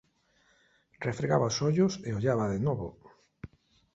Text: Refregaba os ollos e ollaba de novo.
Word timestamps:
Refregaba 1.05 1.49
os 1.51 1.57
ollos 1.67 1.93
e 2.07 2.09
ollaba 2.19 2.45
de 2.53 2.59
novo. 2.67 2.87